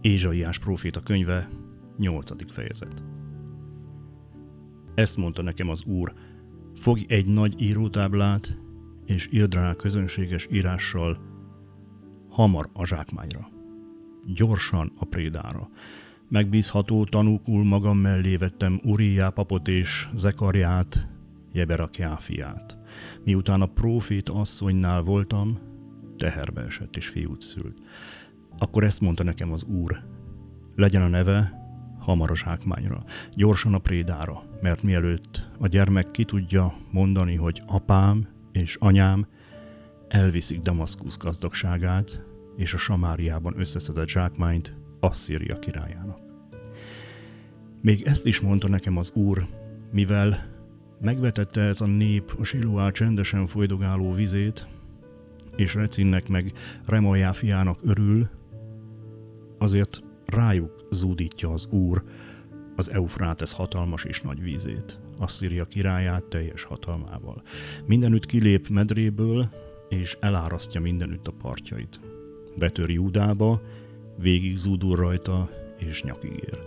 Ézsaiás 0.00 0.58
próféta 0.58 1.00
könyve, 1.00 1.48
8. 1.98 2.52
fejezet. 2.52 3.04
Ezt 4.94 5.16
mondta 5.16 5.42
nekem 5.42 5.68
az 5.68 5.84
Úr, 5.84 6.12
fogj 6.74 7.04
egy 7.08 7.26
nagy 7.26 7.62
írótáblát, 7.62 8.58
és 9.06 9.28
írd 9.32 9.54
rá 9.54 9.74
közönséges 9.74 10.48
írással, 10.50 11.18
hamar 12.28 12.68
a 12.72 12.86
zsákmányra, 12.86 13.48
gyorsan 14.34 14.92
a 14.98 15.04
prédára. 15.04 15.68
Megbízható 16.28 17.04
tanúkul 17.04 17.64
magam 17.64 17.98
mellé 17.98 18.36
vettem 18.36 18.80
Uriá 18.84 19.28
papot 19.28 19.68
és 19.68 20.08
Zekarját, 20.14 21.08
Jeberakjá 21.52 22.14
fiát. 22.14 22.78
Miután 23.24 23.60
a 23.60 23.66
prófét 23.66 24.28
asszonynál 24.28 25.02
voltam, 25.02 25.58
teherbe 26.16 26.62
esett 26.62 26.96
és 26.96 27.08
fiút 27.08 27.40
szült. 27.40 27.80
Akkor 28.58 28.84
ezt 28.84 29.00
mondta 29.00 29.22
nekem 29.22 29.52
az 29.52 29.64
úr, 29.64 29.96
legyen 30.76 31.02
a 31.02 31.08
neve 31.08 31.60
hamar 31.98 32.30
a 32.30 32.36
zsákmányra, 32.36 33.04
gyorsan 33.34 33.74
a 33.74 33.78
prédára, 33.78 34.42
mert 34.60 34.82
mielőtt 34.82 35.48
a 35.58 35.66
gyermek 35.66 36.10
ki 36.10 36.24
tudja 36.24 36.74
mondani, 36.90 37.34
hogy 37.34 37.62
apám 37.66 38.28
és 38.52 38.76
anyám, 38.80 39.26
elviszik 40.08 40.60
Damaszkusz 40.60 41.16
gazdagságát 41.18 42.24
és 42.56 42.74
a 42.74 42.78
Samáriában 42.78 43.58
összeszedett 43.58 44.08
zsákmányt 44.08 44.76
Asszíria 45.00 45.58
királyának. 45.58 46.18
Még 47.82 48.02
ezt 48.02 48.26
is 48.26 48.40
mondta 48.40 48.68
nekem 48.68 48.96
az 48.96 49.10
úr, 49.14 49.46
mivel 49.92 50.36
megvetette 51.00 51.60
ez 51.60 51.80
a 51.80 51.86
nép 51.86 52.34
a 52.38 52.44
Siloá 52.44 52.90
csendesen 52.90 53.46
folydogáló 53.46 54.12
vizét, 54.12 54.66
és 55.56 55.74
Recinnek 55.74 56.28
meg 56.28 56.52
Remaljá 56.86 57.32
fiának 57.32 57.78
örül, 57.82 58.28
azért 59.60 60.02
rájuk 60.26 60.86
zúdítja 60.90 61.52
az 61.52 61.66
Úr 61.66 62.02
az 62.76 62.90
Eufrátesz 62.90 63.52
hatalmas 63.52 64.04
és 64.04 64.20
nagy 64.20 64.42
vízét, 64.42 64.98
Asszíria 65.18 65.64
királyát 65.64 66.24
teljes 66.24 66.62
hatalmával. 66.62 67.42
Mindenütt 67.86 68.26
kilép 68.26 68.68
medréből, 68.68 69.48
és 69.88 70.16
elárasztja 70.20 70.80
mindenütt 70.80 71.26
a 71.26 71.32
partjait. 71.42 72.00
Betör 72.56 72.90
Júdába, 72.90 73.62
végig 74.18 74.56
zúdul 74.56 74.96
rajta, 74.96 75.48
és 75.78 76.02
nyakig 76.02 76.32
ér. 76.32 76.58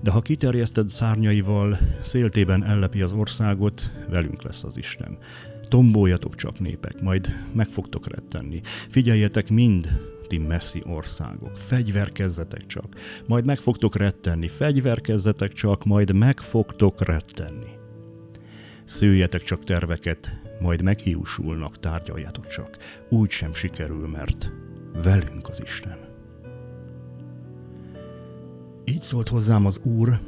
De 0.00 0.10
ha 0.10 0.20
kiterjeszted 0.20 0.88
szárnyaival, 0.88 1.78
széltében 2.00 2.64
ellepi 2.64 3.02
az 3.02 3.12
országot, 3.12 3.90
velünk 4.08 4.42
lesz 4.42 4.64
az 4.64 4.76
Isten. 4.76 5.18
Tomboljatok 5.72 6.34
csak 6.34 6.60
népek, 6.60 7.00
majd 7.00 7.28
meg 7.52 7.66
fogtok 7.66 8.06
rettenni. 8.08 8.60
Figyeljetek 8.88 9.50
mind, 9.50 10.00
ti 10.26 10.38
messzi 10.38 10.82
országok, 10.86 11.56
fegyverkezzetek 11.56 12.66
csak, 12.66 12.94
majd 13.26 13.44
meg 13.44 13.58
fogtok 13.58 13.96
rettenni, 13.96 14.48
fegyverkezzetek 14.48 15.52
csak, 15.52 15.84
majd 15.84 16.14
meg 16.14 16.40
fogtok 16.40 17.04
rettenni. 17.04 17.70
Szőjetek 18.84 19.42
csak 19.42 19.64
terveket, 19.64 20.40
majd 20.60 20.82
meghiúsulnak, 20.82 21.80
tárgyaljátok 21.80 22.46
csak. 22.46 22.78
Úgy 23.08 23.30
sem 23.30 23.52
sikerül, 23.52 24.08
mert 24.08 24.52
velünk 25.02 25.48
az 25.48 25.62
Isten. 25.62 25.98
Így 28.84 29.02
szólt 29.02 29.28
hozzám 29.28 29.66
az 29.66 29.80
Úr, 29.82 30.18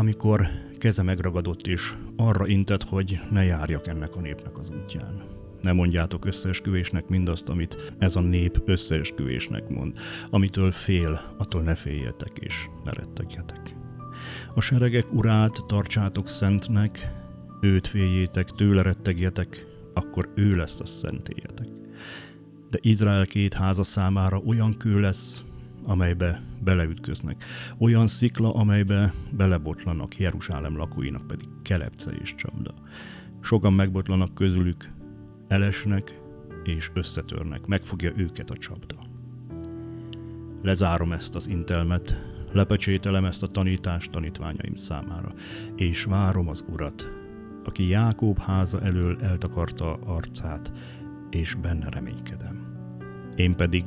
amikor 0.00 0.48
keze 0.78 1.02
megragadott 1.02 1.66
és 1.66 1.92
arra 2.16 2.46
intett, 2.46 2.82
hogy 2.82 3.20
ne 3.30 3.44
járjak 3.44 3.86
ennek 3.86 4.16
a 4.16 4.20
népnek 4.20 4.58
az 4.58 4.70
útján. 4.70 5.22
Ne 5.62 5.72
mondjátok 5.72 6.24
összeesküvésnek 6.24 7.08
mindazt, 7.08 7.48
amit 7.48 7.94
ez 7.98 8.16
a 8.16 8.20
nép 8.20 8.62
összeesküvésnek 8.64 9.68
mond. 9.68 9.98
Amitől 10.30 10.70
fél, 10.70 11.20
attól 11.36 11.62
ne 11.62 11.74
féljetek 11.74 12.38
és 12.38 12.68
ne 12.84 12.92
rettegjetek. 12.92 13.76
A 14.54 14.60
seregek 14.60 15.12
urát 15.12 15.64
tartsátok 15.66 16.28
szentnek, 16.28 17.12
őt 17.60 17.86
féljétek, 17.86 18.50
tőle 18.50 18.82
rettegjetek, 18.82 19.66
akkor 19.94 20.32
ő 20.34 20.56
lesz 20.56 20.80
a 20.80 20.86
szentélyetek. 20.86 21.68
De 22.70 22.78
Izrael 22.82 23.26
két 23.26 23.54
háza 23.54 23.82
számára 23.82 24.38
olyan 24.38 24.74
kő 24.78 25.00
lesz, 25.00 25.44
amelybe 25.84 26.40
beleütköznek. 26.64 27.44
Olyan 27.78 28.06
szikla, 28.06 28.54
amelybe 28.54 29.12
belebotlanak, 29.32 30.16
Jeruzsálem 30.16 30.76
lakóinak 30.76 31.26
pedig 31.26 31.48
kelepce 31.62 32.10
és 32.10 32.34
csapda. 32.34 32.74
Sokan 33.40 33.72
megbotlanak 33.72 34.34
közülük, 34.34 34.92
elesnek 35.48 36.18
és 36.64 36.90
összetörnek, 36.94 37.66
megfogja 37.66 38.12
őket 38.16 38.50
a 38.50 38.56
csapda. 38.56 38.96
Lezárom 40.62 41.12
ezt 41.12 41.34
az 41.34 41.48
intelmet, 41.48 42.30
lepecsételem 42.52 43.24
ezt 43.24 43.42
a 43.42 43.46
tanítást 43.46 44.10
tanítványaim 44.10 44.74
számára, 44.74 45.32
és 45.76 46.04
várom 46.04 46.48
az 46.48 46.64
Urat, 46.72 47.10
aki 47.64 47.88
Jákób 47.88 48.38
háza 48.38 48.80
elől 48.80 49.18
eltakarta 49.22 49.92
arcát, 49.92 50.72
és 51.30 51.54
benne 51.54 51.88
reménykedem. 51.88 52.68
Én 53.36 53.54
pedig, 53.54 53.82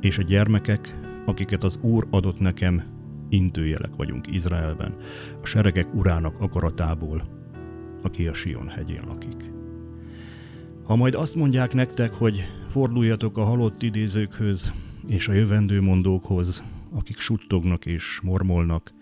és 0.00 0.18
a 0.18 0.22
gyermekek, 0.22 0.94
akiket 1.26 1.64
az 1.64 1.78
Úr 1.82 2.06
adott 2.10 2.40
nekem, 2.40 2.82
intőjelek 3.28 3.96
vagyunk 3.96 4.32
Izraelben, 4.32 4.94
a 5.42 5.46
seregek 5.46 5.94
urának 5.94 6.40
akaratából, 6.40 7.22
aki 8.02 8.26
a 8.26 8.34
Sion 8.34 8.68
hegyén 8.68 9.02
lakik. 9.08 9.52
Ha 10.84 10.96
majd 10.96 11.14
azt 11.14 11.34
mondják 11.34 11.74
nektek, 11.74 12.12
hogy 12.12 12.44
forduljatok 12.68 13.38
a 13.38 13.44
halott 13.44 13.82
idézőkhöz 13.82 14.72
és 15.06 15.28
a 15.28 15.32
jövendő 15.32 15.80
mondókhoz, 15.80 16.62
akik 16.92 17.18
suttognak 17.18 17.86
és 17.86 18.20
mormolnak, 18.22 18.92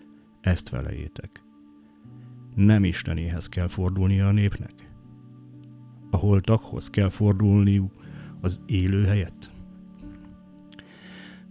ezt 0.41 0.69
felejétek. 0.69 1.43
Nem 2.55 2.83
Istenéhez 2.83 3.49
kell 3.49 3.67
fordulnia 3.67 4.27
a 4.27 4.31
népnek? 4.31 4.91
A 6.09 6.17
holtakhoz 6.17 6.89
kell 6.89 7.09
fordulniuk 7.09 7.93
az 8.41 8.61
élő 8.65 9.05
helyett? 9.05 9.42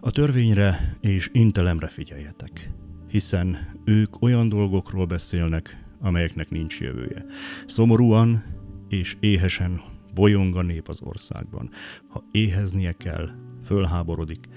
A 0.05 0.11
törvényre 0.11 0.97
és 1.01 1.31
intelemre 1.33 1.87
figyeljetek, 1.87 2.71
hiszen 3.09 3.57
ők 3.85 4.23
olyan 4.23 4.49
dolgokról 4.49 5.07
beszélnek, 5.07 5.85
amelyeknek 6.01 6.51
nincs 6.51 6.81
jövője. 6.81 7.25
Szomorúan 7.67 8.43
és 8.89 9.17
éhesen 9.21 9.83
bolyong 10.15 10.57
a 10.57 10.63
nép 10.63 10.89
az 10.89 11.03
országban. 11.03 11.71
Ha 12.09 12.25
éheznie 12.31 12.93
kell, 12.93 13.31
fölháborodik, 13.65 14.49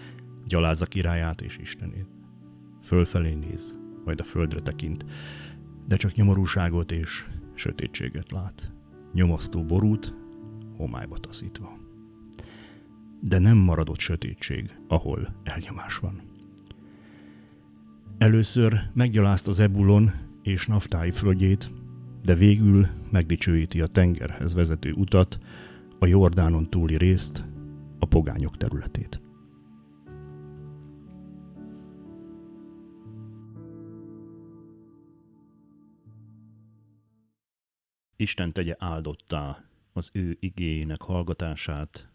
gyalázza 0.46 0.86
királyát 0.86 1.42
és 1.42 1.58
Istenét. 1.58 2.08
Fölfelé 2.84 3.34
néz, 3.34 3.78
majd 4.06 4.20
a 4.20 4.24
földre 4.24 4.62
tekint, 4.62 5.06
de 5.88 5.96
csak 5.96 6.14
nyomorúságot 6.14 6.92
és 6.92 7.26
sötétséget 7.54 8.32
lát. 8.32 8.74
Nyomasztó 9.14 9.64
borút, 9.64 10.14
homályba 10.78 11.18
taszítva. 11.18 11.85
De 13.28 13.40
nem 13.40 13.58
maradott 13.58 14.00
sötétség, 14.00 14.76
ahol 14.88 15.36
elnyomás 15.44 15.98
van. 15.98 16.22
Először 18.18 18.80
meggyalázt 18.94 19.48
az 19.48 19.60
Ebulon 19.60 20.12
és 20.42 20.68
Naftái 20.68 21.12
földjét, 21.12 21.74
de 22.24 22.36
végül 22.36 22.88
megdicsőíti 23.12 23.82
a 23.82 23.88
tengerhez 23.88 24.54
vezető 24.54 24.92
utat, 24.92 25.40
a 26.00 26.06
Jordánon 26.06 26.64
túli 26.64 26.98
részt, 26.98 27.46
a 28.00 28.06
pogányok 28.06 28.58
területét. 28.58 29.22
Isten 38.16 38.52
tegye 38.52 38.76
áldottá 38.78 39.64
az 39.94 40.10
ő 40.14 40.38
igényének 40.40 41.02
hallgatását, 41.02 42.15